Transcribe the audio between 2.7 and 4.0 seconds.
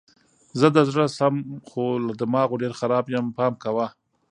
خراب یم پام کوه!